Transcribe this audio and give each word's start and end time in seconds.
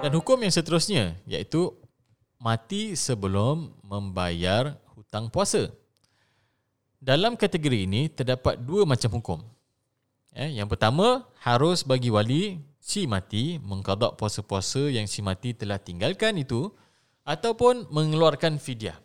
Dan 0.00 0.16
hukum 0.16 0.40
yang 0.40 0.48
seterusnya 0.48 1.12
iaitu 1.28 1.76
mati 2.40 2.96
sebelum 2.96 3.68
membayar 3.84 4.80
hutang 4.96 5.28
puasa. 5.28 5.68
Dalam 6.96 7.36
kategori 7.36 7.84
ini 7.84 8.08
terdapat 8.08 8.56
dua 8.56 8.88
macam 8.88 9.12
hukum. 9.20 9.38
Eh, 10.32 10.56
yang 10.56 10.72
pertama, 10.72 11.28
harus 11.44 11.84
bagi 11.84 12.08
wali 12.08 12.64
si 12.80 13.04
mati 13.04 13.60
mengkadak 13.60 14.16
puasa-puasa 14.16 14.88
yang 14.88 15.04
si 15.04 15.20
mati 15.20 15.52
telah 15.52 15.76
tinggalkan 15.76 16.32
itu 16.40 16.72
ataupun 17.28 17.92
mengeluarkan 17.92 18.56
fidyah. 18.56 18.96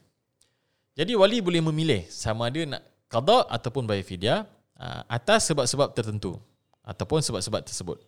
Jadi 0.96 1.12
wali 1.12 1.44
boleh 1.44 1.60
memilih 1.60 2.08
sama 2.08 2.48
ada 2.48 2.64
nak 2.64 2.82
qada 3.12 3.44
ataupun 3.52 3.84
bayar 3.84 4.08
fidyah 4.08 4.40
ah, 4.80 5.04
atas 5.12 5.52
sebab-sebab 5.52 5.92
tertentu 5.92 6.40
ataupun 6.88 7.20
sebab-sebab 7.20 7.68
tersebut. 7.68 8.00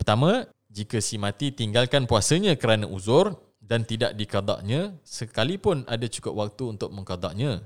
Pertama, 0.00 0.48
jika 0.70 1.02
si 1.02 1.18
mati 1.18 1.50
tinggalkan 1.50 2.06
puasanya 2.06 2.54
kerana 2.54 2.86
uzur 2.86 3.34
dan 3.58 3.82
tidak 3.82 4.14
dikadaknya 4.14 4.94
sekalipun 5.02 5.82
ada 5.90 6.06
cukup 6.06 6.46
waktu 6.46 6.78
untuk 6.78 6.90
mengkadaknya 6.94 7.62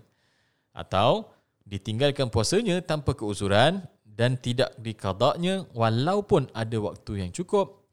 atau 0.72 1.28
ditinggalkan 1.68 2.32
puasanya 2.32 2.80
tanpa 2.80 3.12
keuzuran 3.12 3.84
dan 4.04 4.40
tidak 4.40 4.72
dikadaknya 4.80 5.68
walaupun 5.76 6.48
ada 6.56 6.76
waktu 6.80 7.24
yang 7.24 7.30
cukup 7.32 7.84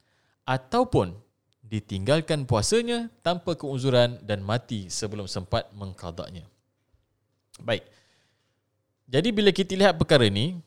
ataupun 0.48 1.16
ditinggalkan 1.62 2.44
puasanya 2.44 3.08
tanpa 3.24 3.56
keuzuran 3.56 4.20
dan 4.20 4.44
mati 4.44 4.92
sebelum 4.92 5.24
sempat 5.24 5.72
mengkadaknya. 5.72 6.44
Baik. 7.64 7.86
Jadi 9.08 9.28
bila 9.32 9.50
kita 9.52 9.72
lihat 9.76 9.96
perkara 9.96 10.28
ini, 10.28 10.60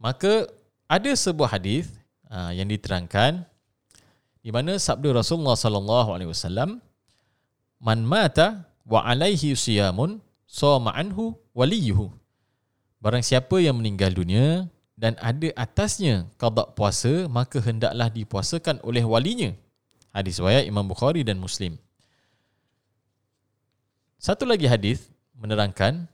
maka 0.00 0.48
ada 0.88 1.12
sebuah 1.12 1.58
hadis 1.58 1.92
uh, 2.32 2.52
yang 2.52 2.68
diterangkan 2.68 3.44
di 4.42 4.50
mana 4.54 4.78
sabda 4.78 5.12
Rasulullah 5.12 5.58
sallallahu 5.58 6.14
alaihi 6.14 6.30
wasallam 6.30 6.78
man 7.82 8.02
mata 8.06 8.70
wa 8.86 9.02
alaihi 9.04 9.54
siyamun 9.54 10.22
sama 10.48 10.94
anhu 10.96 11.36
waliyuhu. 11.52 12.10
Barang 12.98 13.22
siapa 13.22 13.62
yang 13.62 13.78
meninggal 13.78 14.10
dunia 14.10 14.66
dan 14.98 15.14
ada 15.22 15.54
atasnya 15.54 16.26
qada 16.40 16.66
puasa 16.74 17.30
maka 17.30 17.62
hendaklah 17.62 18.10
dipuasakan 18.10 18.82
oleh 18.82 19.04
walinya. 19.06 19.54
Hadis 20.10 20.42
riwayat 20.42 20.66
Imam 20.66 20.88
Bukhari 20.88 21.22
dan 21.22 21.38
Muslim. 21.38 21.78
Satu 24.18 24.42
lagi 24.42 24.66
hadis 24.66 25.06
menerangkan 25.38 26.10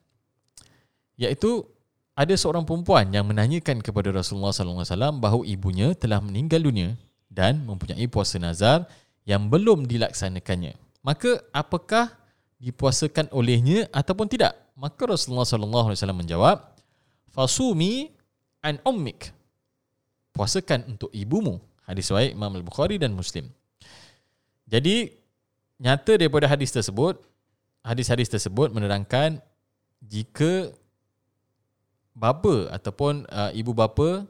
iaitu 1.17 1.65
ada 2.13 2.37
seorang 2.37 2.69
perempuan 2.69 3.09
yang 3.11 3.25
menanyakan 3.25 3.81
kepada 3.81 4.13
Rasulullah 4.13 4.53
sallallahu 4.53 4.85
alaihi 4.85 4.93
wasallam 4.93 5.15
bahawa 5.25 5.43
ibunya 5.49 5.89
telah 5.97 6.21
meninggal 6.21 6.61
dunia 6.61 7.01
dan 7.35 7.67
mempunyai 7.67 8.07
puasa 8.07 8.39
nazar 8.39 8.87
yang 9.27 9.51
belum 9.51 9.91
dilaksanakannya. 9.91 10.79
Maka 11.03 11.43
apakah 11.51 12.15
dipuasakan 12.63 13.29
olehnya 13.35 13.91
ataupun 13.91 14.31
tidak? 14.31 14.55
Maka 14.79 15.03
Rasulullah 15.05 15.45
sallallahu 15.45 15.91
alaihi 15.91 15.99
wasallam 15.99 16.21
menjawab, 16.23 16.57
"Fasumi 17.35 18.15
an 18.63 18.79
ummik." 18.87 19.35
Puasakan 20.31 20.95
untuk 20.95 21.11
ibumu. 21.15 21.59
Hadis 21.85 22.09
riwayat 22.11 22.33
Imam 22.35 22.55
Al-Bukhari 22.55 22.97
dan 22.97 23.13
Muslim. 23.13 23.51
Jadi 24.65 25.13
nyata 25.79 26.17
daripada 26.17 26.49
hadis 26.49 26.73
tersebut, 26.73 27.21
hadis-hadis 27.85 28.33
tersebut 28.33 28.73
menerangkan 28.73 29.39
jika 30.01 30.73
bapa 32.17 32.73
ataupun 32.73 33.29
uh, 33.29 33.51
ibu 33.53 33.77
bapa 33.77 34.25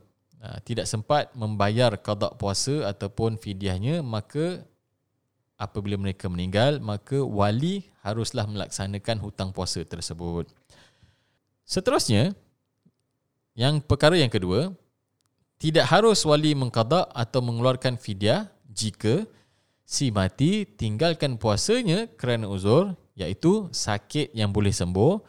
tidak 0.67 0.85
sempat 0.85 1.33
membayar 1.33 1.95
qada 1.97 2.33
puasa 2.37 2.85
ataupun 2.91 3.41
fidyahnya 3.41 4.05
maka 4.05 4.61
apabila 5.57 5.97
mereka 5.97 6.29
meninggal 6.29 6.83
maka 6.85 7.23
wali 7.23 7.89
haruslah 8.05 8.45
melaksanakan 8.45 9.23
hutang 9.25 9.51
puasa 9.55 9.81
tersebut. 9.87 10.51
Seterusnya 11.65 12.37
yang 13.57 13.81
perkara 13.81 14.21
yang 14.21 14.29
kedua 14.29 14.75
tidak 15.57 15.89
harus 15.89 16.21
wali 16.29 16.53
mengqada 16.53 17.09
atau 17.15 17.41
mengeluarkan 17.41 17.97
fidyah 17.97 18.53
jika 18.69 19.25
si 19.87 20.13
mati 20.13 20.69
tinggalkan 20.69 21.41
puasanya 21.41 22.11
kerana 22.21 22.51
uzur 22.51 22.93
iaitu 23.17 23.71
sakit 23.73 24.35
yang 24.37 24.51
boleh 24.51 24.75
sembuh 24.75 25.23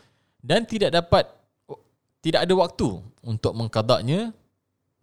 dan 0.44 0.68
tidak 0.68 0.92
dapat 0.92 1.30
tidak 2.26 2.42
ada 2.42 2.54
waktu 2.58 2.90
untuk 3.22 3.54
mengkadaknya, 3.54 4.34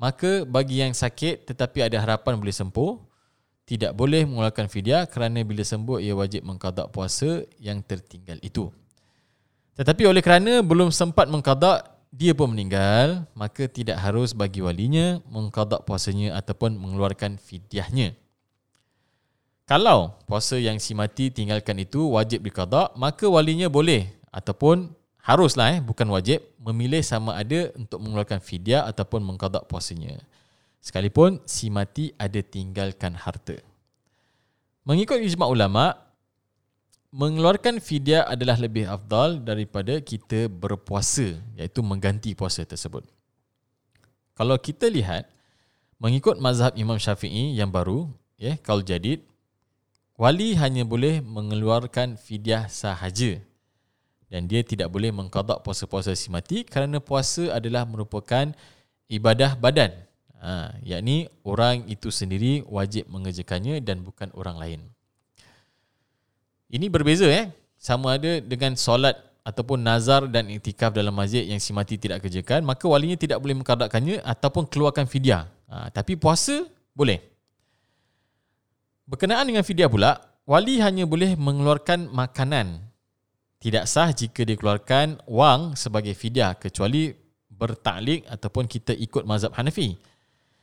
maka 0.02 0.42
bagi 0.42 0.82
yang 0.82 0.90
sakit 0.90 1.46
tetapi 1.46 1.86
ada 1.86 2.02
harapan 2.02 2.34
boleh 2.34 2.50
sembuh, 2.50 2.98
tidak 3.62 3.94
boleh 3.94 4.26
mengeluarkan 4.26 4.66
fidyah 4.66 5.06
kerana 5.06 5.46
bila 5.46 5.62
sembuh 5.62 6.02
ia 6.02 6.18
wajib 6.18 6.42
mengkadak 6.42 6.90
puasa 6.90 7.46
yang 7.62 7.78
tertinggal 7.86 8.42
itu. 8.42 8.66
Tetapi 9.78 10.02
oleh 10.10 10.18
kerana 10.18 10.58
belum 10.58 10.90
sempat 10.90 11.30
mengkadak, 11.30 11.86
dia 12.10 12.34
pun 12.34 12.50
meninggal, 12.50 13.24
maka 13.32 13.70
tidak 13.70 14.02
harus 14.02 14.34
bagi 14.34 14.58
walinya 14.58 15.22
mengkadak 15.30 15.86
puasanya 15.86 16.34
ataupun 16.34 16.76
mengeluarkan 16.76 17.38
fidyahnya. 17.38 18.18
Kalau 19.64 20.18
puasa 20.26 20.58
yang 20.58 20.82
si 20.82 20.92
mati 20.92 21.30
tinggalkan 21.30 21.78
itu 21.78 22.10
wajib 22.10 22.42
dikadak, 22.42 22.92
maka 22.98 23.30
walinya 23.30 23.70
boleh 23.70 24.10
ataupun 24.28 24.92
haruslah 25.22 25.78
eh 25.78 25.80
bukan 25.80 26.10
wajib 26.10 26.42
memilih 26.58 27.00
sama 27.06 27.38
ada 27.38 27.70
untuk 27.78 28.02
mengeluarkan 28.02 28.42
fidyah 28.42 28.84
ataupun 28.90 29.22
mengqada 29.22 29.62
puasanya. 29.62 30.18
Sekalipun 30.82 31.38
si 31.46 31.70
mati 31.70 32.10
ada 32.18 32.42
tinggalkan 32.42 33.14
harta. 33.14 33.54
Mengikut 34.82 35.22
ijma 35.22 35.46
ulama 35.46 35.94
mengeluarkan 37.14 37.78
fidyah 37.78 38.26
adalah 38.26 38.58
lebih 38.58 38.90
afdal 38.90 39.38
daripada 39.38 40.02
kita 40.02 40.50
berpuasa 40.50 41.38
iaitu 41.54 41.86
mengganti 41.86 42.34
puasa 42.34 42.66
tersebut. 42.66 43.06
Kalau 44.34 44.58
kita 44.58 44.90
lihat 44.90 45.30
mengikut 46.02 46.42
mazhab 46.42 46.74
Imam 46.74 46.98
Syafi'i 46.98 47.54
yang 47.54 47.70
baru 47.70 48.10
ya 48.34 48.58
kalau 48.58 48.82
jadid 48.82 49.22
wali 50.18 50.58
hanya 50.58 50.82
boleh 50.82 51.22
mengeluarkan 51.22 52.18
fidyah 52.18 52.66
sahaja 52.66 53.38
dan 54.32 54.48
dia 54.48 54.64
tidak 54.64 54.88
boleh 54.88 55.12
mengkadak 55.12 55.60
puasa-puasa 55.60 56.16
si 56.16 56.32
mati 56.32 56.64
kerana 56.64 57.04
puasa 57.04 57.52
adalah 57.52 57.84
merupakan 57.84 58.48
ibadah 59.12 59.60
badan. 59.60 59.92
Ha, 60.40 60.72
yakni 60.80 61.28
orang 61.44 61.84
itu 61.84 62.08
sendiri 62.08 62.64
wajib 62.64 63.12
mengerjakannya 63.12 63.84
dan 63.84 64.00
bukan 64.00 64.32
orang 64.32 64.56
lain. 64.56 64.80
Ini 66.72 66.88
berbeza 66.88 67.28
eh. 67.28 67.52
Sama 67.76 68.16
ada 68.16 68.40
dengan 68.40 68.72
solat 68.72 69.20
ataupun 69.44 69.84
nazar 69.84 70.24
dan 70.32 70.48
iktikaf 70.48 70.96
dalam 70.96 71.12
masjid 71.12 71.44
yang 71.44 71.60
si 71.60 71.76
mati 71.76 72.00
tidak 72.00 72.24
kerjakan, 72.24 72.64
maka 72.64 72.88
walinya 72.88 73.18
tidak 73.18 73.36
boleh 73.36 73.58
mengkadakkannya 73.60 74.24
ataupun 74.24 74.64
keluarkan 74.64 75.04
fidyah. 75.04 75.44
Ha, 75.68 75.92
tapi 75.92 76.16
puasa 76.16 76.64
boleh. 76.96 77.20
Berkenaan 79.04 79.44
dengan 79.44 79.60
fidyah 79.60 79.92
pula, 79.92 80.24
wali 80.48 80.80
hanya 80.80 81.04
boleh 81.04 81.36
mengeluarkan 81.36 82.08
makanan 82.08 82.91
tidak 83.62 83.86
sah 83.86 84.10
jika 84.10 84.42
dikeluarkan 84.42 85.22
wang 85.30 85.78
sebagai 85.78 86.18
fidyah 86.18 86.58
kecuali 86.58 87.14
bertaklik 87.46 88.26
ataupun 88.26 88.66
kita 88.66 88.90
ikut 88.90 89.22
mazhab 89.22 89.54
Hanafi. 89.54 89.94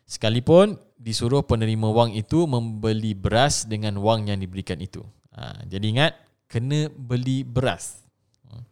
Sekalipun 0.03 0.75
disuruh 0.99 1.39
penerima 1.47 1.87
wang 1.95 2.11
itu 2.11 2.43
membeli 2.43 3.15
beras 3.15 3.63
dengan 3.63 3.95
wang 4.03 4.27
yang 4.27 4.43
diberikan 4.43 4.83
itu. 4.83 4.99
Ha, 5.31 5.63
jadi 5.63 5.85
ingat, 5.95 6.13
kena 6.51 6.91
beli 6.91 7.47
beras. 7.47 8.03
Hmm. 8.43 8.67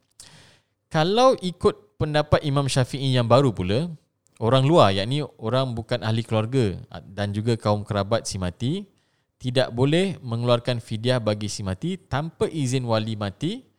Kalau 0.92 1.40
ikut 1.40 1.96
pendapat 1.96 2.44
Imam 2.44 2.68
Syafi'i 2.68 3.16
yang 3.16 3.32
baru 3.32 3.56
pula, 3.56 3.88
orang 4.44 4.68
luar 4.68 4.92
yakni 4.92 5.24
orang 5.40 5.72
bukan 5.72 6.04
ahli 6.04 6.28
keluarga 6.28 6.76
dan 7.16 7.32
juga 7.32 7.56
kaum 7.56 7.88
kerabat 7.88 8.28
si 8.28 8.36
mati, 8.36 8.84
tidak 9.40 9.72
boleh 9.72 10.20
mengeluarkan 10.20 10.84
fidyah 10.84 11.24
bagi 11.24 11.48
si 11.48 11.64
mati 11.64 11.96
tanpa 11.96 12.52
izin 12.52 12.84
wali 12.84 13.16
mati 13.16 13.77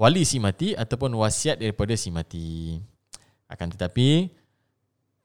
wali 0.00 0.24
si 0.24 0.40
mati 0.40 0.72
ataupun 0.72 1.12
wasiat 1.12 1.60
daripada 1.60 1.92
si 1.92 2.08
mati. 2.08 2.80
Akan 3.44 3.68
tetapi 3.68 4.32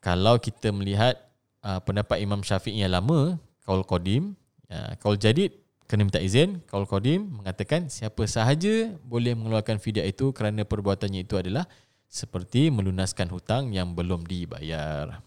kalau 0.04 0.36
kita 0.36 0.76
melihat 0.76 1.16
uh, 1.64 1.80
pendapat 1.80 2.20
Imam 2.20 2.44
Syafi'i 2.44 2.84
yang 2.84 2.92
lama, 2.92 3.40
kaul 3.64 3.88
qadim, 3.88 4.36
uh, 4.68 4.92
kaul 5.00 5.16
jadid 5.16 5.56
kena 5.88 6.04
minta 6.04 6.20
izin, 6.20 6.60
kaul 6.68 6.84
qadim 6.84 7.40
mengatakan 7.40 7.88
siapa 7.88 8.28
sahaja 8.28 8.92
boleh 9.08 9.32
mengeluarkan 9.32 9.80
fidyah 9.80 10.04
itu 10.04 10.36
kerana 10.36 10.68
perbuatannya 10.68 11.24
itu 11.24 11.40
adalah 11.40 11.64
seperti 12.12 12.68
melunaskan 12.68 13.32
hutang 13.32 13.72
yang 13.72 13.96
belum 13.96 14.28
dibayar. 14.28 15.24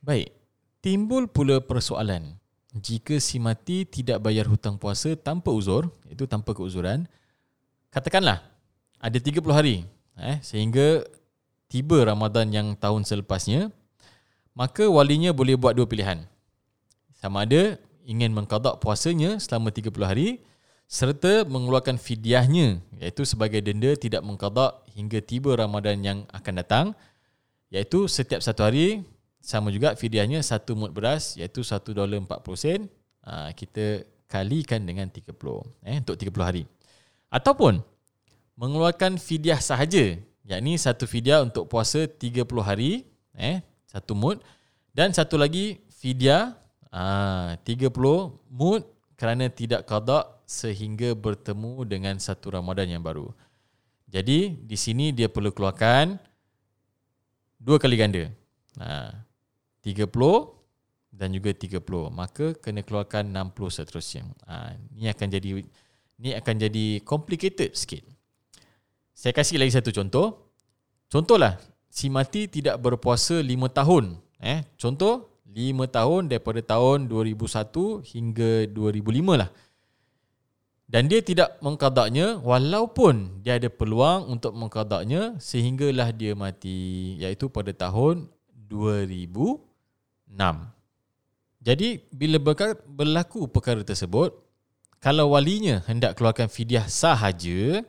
Baik, 0.00 0.32
timbul 0.80 1.28
pula 1.28 1.60
persoalan. 1.60 2.40
Jika 2.74 3.22
si 3.22 3.38
mati 3.38 3.86
tidak 3.86 4.18
bayar 4.24 4.50
hutang 4.50 4.80
puasa 4.80 5.14
tanpa 5.14 5.54
uzur, 5.54 5.94
itu 6.10 6.26
tanpa 6.26 6.52
keuzuran, 6.58 7.06
katakanlah 7.94 8.42
ada 8.98 9.18
30 9.22 9.38
hari 9.54 9.86
eh 10.18 10.42
sehingga 10.42 11.06
tiba 11.70 12.02
Ramadan 12.02 12.50
yang 12.50 12.68
tahun 12.74 13.06
selepasnya 13.06 13.70
maka 14.54 14.86
walinya 14.86 15.34
boleh 15.34 15.58
buat 15.58 15.74
dua 15.74 15.86
pilihan. 15.86 16.22
Sama 17.18 17.46
ada 17.46 17.78
ingin 18.06 18.30
mengqada 18.30 18.78
puasanya 18.78 19.38
selama 19.42 19.74
30 19.74 19.90
hari 20.06 20.28
serta 20.86 21.42
mengeluarkan 21.48 21.96
fidyahnya 21.96 22.78
iaitu 23.00 23.26
sebagai 23.26 23.58
denda 23.64 23.96
tidak 23.98 24.22
mengqada 24.22 24.78
hingga 24.94 25.18
tiba 25.24 25.56
Ramadan 25.56 25.98
yang 26.04 26.18
akan 26.30 26.54
datang 26.60 26.86
iaitu 27.70 28.06
setiap 28.10 28.42
satu 28.42 28.66
hari. 28.66 29.02
Sama 29.44 29.68
juga 29.68 29.92
fidyahnya 29.92 30.40
satu 30.40 30.72
mud 30.72 30.96
beras 30.96 31.36
iaitu 31.36 31.60
1 31.60 31.92
dolar 31.92 32.16
40 32.16 32.56
sen. 32.56 32.80
Ha, 33.24 33.52
kita 33.52 34.08
kalikan 34.24 34.80
dengan 34.84 35.08
30 35.12 35.36
eh 35.84 35.96
untuk 36.00 36.16
30 36.16 36.32
hari 36.40 36.64
ataupun 37.34 37.82
mengeluarkan 38.54 39.18
fidyah 39.18 39.58
sahaja 39.58 40.14
yakni 40.46 40.78
satu 40.78 41.10
fidyah 41.10 41.42
untuk 41.42 41.66
puasa 41.66 42.06
30 42.06 42.46
hari 42.62 43.02
eh 43.34 43.58
satu 43.90 44.14
mud 44.14 44.38
dan 44.94 45.10
satu 45.10 45.34
lagi 45.34 45.82
fidyah 45.98 46.54
ah 46.94 47.58
30 47.66 47.90
mud 48.54 48.82
kerana 49.18 49.50
tidak 49.50 49.82
qada 49.90 50.34
sehingga 50.44 51.16
bertemu 51.16 51.88
dengan 51.88 52.14
satu 52.20 52.52
Ramadan 52.52 52.86
yang 52.88 53.02
baru. 53.02 53.32
Jadi 54.12 54.54
di 54.54 54.76
sini 54.78 55.10
dia 55.10 55.26
perlu 55.26 55.50
keluarkan 55.50 56.20
dua 57.58 57.80
kali 57.80 57.96
ganda. 57.98 58.30
Ha, 58.78 59.10
30 59.82 60.06
dan 61.10 61.28
juga 61.32 61.50
30. 61.50 61.80
Maka 62.12 62.54
kena 62.60 62.84
keluarkan 62.84 63.32
60 63.32 63.74
seterusnya. 63.74 64.22
Ha, 64.46 64.76
ni 64.94 65.08
akan 65.10 65.28
jadi 65.32 65.64
ni 66.18 66.34
akan 66.34 66.54
jadi 66.68 67.02
complicated 67.02 67.74
sikit. 67.74 68.02
Saya 69.14 69.30
kasih 69.30 69.62
lagi 69.62 69.74
satu 69.74 69.94
contoh. 69.94 70.50
Contohlah, 71.06 71.58
si 71.86 72.10
mati 72.10 72.50
tidak 72.50 72.82
berpuasa 72.82 73.38
5 73.38 73.70
tahun. 73.70 74.18
Eh, 74.42 74.66
contoh 74.74 75.30
5 75.46 75.86
tahun 75.86 76.26
daripada 76.26 76.60
tahun 76.60 77.06
2001 77.06 78.02
hingga 78.02 78.66
2005 78.74 79.38
lah. 79.38 79.50
Dan 80.84 81.08
dia 81.08 81.24
tidak 81.24 81.56
mengkadaknya 81.64 82.36
walaupun 82.44 83.40
dia 83.40 83.56
ada 83.56 83.72
peluang 83.72 84.28
untuk 84.28 84.52
mengkadaknya 84.52 85.40
sehinggalah 85.40 86.12
dia 86.12 86.36
mati 86.36 87.16
iaitu 87.16 87.48
pada 87.48 87.72
tahun 87.72 88.28
2006. 88.68 89.64
Jadi 91.64 92.04
bila 92.12 92.36
berlaku 92.84 93.48
perkara 93.48 93.80
tersebut 93.80 94.43
kalau 95.04 95.36
walinya 95.36 95.84
hendak 95.84 96.16
keluarkan 96.16 96.48
fidyah 96.48 96.88
sahaja 96.88 97.84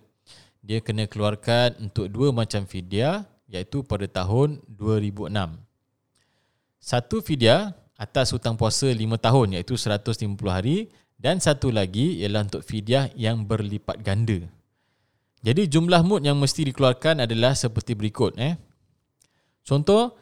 dia 0.60 0.80
kena 0.84 1.08
keluarkan 1.08 1.72
untuk 1.80 2.12
dua 2.12 2.36
macam 2.36 2.68
fidyah 2.68 3.24
iaitu 3.48 3.88
pada 3.88 4.04
tahun 4.04 4.60
2006. 4.68 5.32
Satu 6.76 7.24
fidyah 7.24 7.72
atas 7.96 8.36
hutang 8.36 8.60
puasa 8.60 8.92
5 8.92 9.00
tahun 9.16 9.48
iaitu 9.56 9.80
150 9.80 10.36
hari 10.52 10.92
dan 11.16 11.40
satu 11.40 11.72
lagi 11.72 12.20
ialah 12.20 12.52
untuk 12.52 12.68
fidyah 12.68 13.08
yang 13.16 13.48
berlipat 13.48 14.04
ganda. 14.04 14.44
Jadi 15.40 15.72
jumlah 15.72 16.04
mud 16.04 16.20
yang 16.20 16.36
mesti 16.36 16.68
dikeluarkan 16.68 17.24
adalah 17.24 17.56
seperti 17.56 17.96
berikut. 17.96 18.36
Eh. 18.36 18.60
Contoh, 19.64 20.20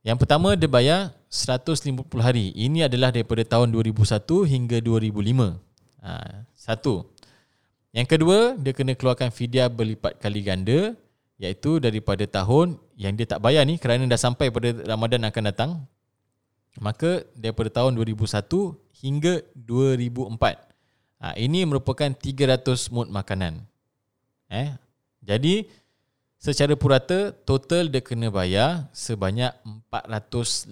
yang 0.00 0.16
pertama 0.16 0.56
dia 0.56 0.72
bayar 0.72 1.12
150 1.28 2.00
hari. 2.24 2.56
Ini 2.56 2.88
adalah 2.88 3.12
daripada 3.12 3.44
tahun 3.44 3.76
2001 3.76 4.48
hingga 4.48 4.80
2005. 4.80 5.67
Ha, 6.02 6.44
satu. 6.54 7.06
Yang 7.90 8.08
kedua, 8.14 8.54
dia 8.60 8.72
kena 8.76 8.94
keluarkan 8.94 9.32
fidyah 9.32 9.66
berlipat 9.72 10.20
kali 10.20 10.44
ganda 10.44 10.94
iaitu 11.38 11.78
daripada 11.78 12.26
tahun 12.26 12.76
yang 12.98 13.14
dia 13.14 13.26
tak 13.26 13.42
bayar 13.42 13.62
ni 13.62 13.78
kerana 13.78 14.04
dah 14.10 14.18
sampai 14.18 14.50
pada 14.50 14.74
Ramadan 14.84 15.26
akan 15.26 15.44
datang. 15.48 15.70
Maka 16.78 17.26
daripada 17.34 17.70
tahun 17.82 17.98
2001 17.98 18.74
hingga 19.02 19.42
2004. 19.54 20.38
Ha, 21.18 21.34
ini 21.34 21.66
merupakan 21.66 22.06
300 22.06 22.94
mud 22.94 23.10
makanan. 23.10 23.58
Eh, 24.46 24.70
jadi 25.18 25.66
secara 26.38 26.78
purata 26.78 27.34
total 27.42 27.90
dia 27.90 27.98
kena 27.98 28.30
bayar 28.30 28.86
sebanyak 28.94 29.50
450 29.90 30.70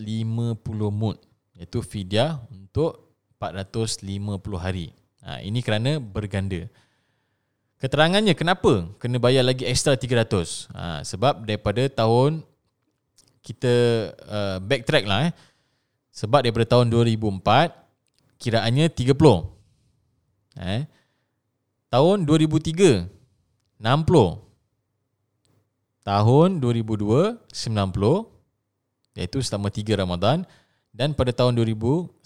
mud 0.94 1.18
iaitu 1.58 1.82
fidyah 1.82 2.38
untuk 2.54 3.10
450 3.42 4.62
hari. 4.62 4.94
Ha, 5.26 5.42
ini 5.42 5.58
kerana 5.58 5.98
berganda. 5.98 6.70
Keterangannya 7.82 8.38
kenapa 8.38 8.86
kena 9.02 9.18
bayar 9.18 9.42
lagi 9.42 9.66
ekstra 9.66 9.98
300? 9.98 10.70
Ha, 10.70 11.02
sebab 11.02 11.42
daripada 11.42 11.82
tahun 11.90 12.46
kita 13.42 13.74
uh, 14.22 14.58
backtrack 14.62 15.04
lah 15.04 15.30
eh. 15.30 15.32
Sebab 16.14 16.46
daripada 16.46 16.64
tahun 16.78 16.94
2004 16.94 17.42
kiraannya 18.38 18.86
30. 18.86 19.12
Eh. 20.62 20.82
Tahun 21.90 22.16
2003 22.22 23.10
60. 23.82 23.82
Tahun 26.06 26.48
2002 26.62 27.34
90 27.50 29.18
iaitu 29.18 29.38
selama 29.42 29.68
3 29.74 30.00
Ramadan 30.00 30.46
dan 30.94 31.12
pada 31.12 31.34
tahun 31.34 31.58
2001 31.58 32.22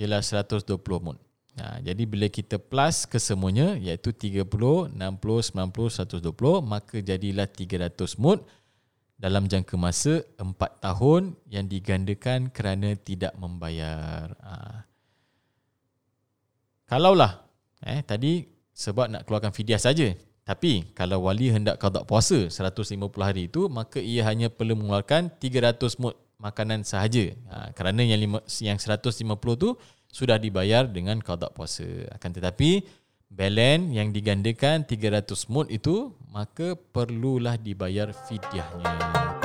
ialah 0.00 0.22
120 0.24 1.04
mun. 1.04 1.23
Ha, 1.54 1.78
jadi 1.78 2.02
bila 2.02 2.26
kita 2.26 2.58
plus 2.58 3.06
kesemuanya 3.06 3.78
iaitu 3.78 4.10
30, 4.10 4.42
60, 4.42 4.94
90, 4.98 5.54
120 5.54 6.34
maka 6.66 6.98
jadilah 6.98 7.46
300 7.46 7.94
mud 8.18 8.42
dalam 9.14 9.46
jangka 9.46 9.78
masa 9.78 10.26
4 10.34 10.50
tahun 10.82 11.38
yang 11.46 11.70
digandakan 11.70 12.50
kerana 12.50 12.98
tidak 12.98 13.38
membayar. 13.38 14.34
Ha. 14.42 14.82
Kalaulah 16.90 17.46
eh 17.86 18.02
tadi 18.02 18.50
sebab 18.74 19.14
nak 19.14 19.22
keluarkan 19.22 19.54
fidyah 19.54 19.78
saja. 19.78 20.10
Tapi 20.44 20.92
kalau 20.92 21.24
wali 21.24 21.48
hendak 21.54 21.78
qada 21.80 22.02
puasa 22.02 22.50
150 22.50 22.98
hari 23.22 23.46
itu 23.46 23.70
maka 23.70 24.02
ia 24.02 24.26
hanya 24.26 24.50
perlu 24.50 24.74
mengeluarkan 24.74 25.30
300 25.38 26.02
mud 26.02 26.18
makanan 26.42 26.82
sahaja. 26.82 27.32
Ha, 27.48 27.70
kerana 27.78 28.02
yang 28.02 28.20
lima, 28.20 28.38
yang 28.60 28.76
150 28.76 29.22
tu 29.54 29.78
sudah 30.14 30.38
dibayar 30.38 30.86
dengan 30.86 31.18
qada 31.18 31.50
puasa. 31.50 32.06
Akan 32.14 32.30
tetapi 32.30 32.86
balance 33.26 33.90
yang 33.90 34.14
digandakan 34.14 34.86
300 34.86 35.50
mud 35.50 35.66
itu 35.74 36.14
maka 36.30 36.78
perlulah 36.78 37.58
dibayar 37.58 38.14
fidyahnya. 38.14 39.43